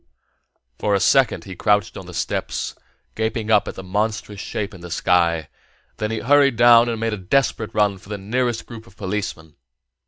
For 0.79 0.95
a 0.95 0.99
second 0.99 1.43
he 1.43 1.55
crouched 1.55 1.95
on 1.95 2.07
the 2.07 2.13
steps, 2.15 2.73
gaping 3.13 3.51
up 3.51 3.67
at 3.67 3.75
the 3.75 3.83
monstrous 3.83 4.39
shape 4.41 4.73
in 4.73 4.81
the 4.81 4.89
sky, 4.89 5.35
and 5.35 5.47
then 5.97 6.09
he 6.09 6.21
scurried 6.21 6.55
down 6.55 6.89
and 6.89 6.99
made 6.99 7.13
at 7.13 7.13
a 7.13 7.17
desperate 7.21 7.75
run 7.75 7.99
for 7.99 8.09
the 8.09 8.17
nearest 8.17 8.65
group 8.65 8.87
of 8.87 8.97
policemen. 8.97 9.57